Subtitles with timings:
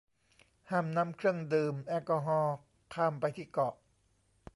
[0.69, 2.55] ห้ามนำเครื่องดื่มแอลกอฮอล์
[2.93, 3.73] ข้ามไปที่เกาะ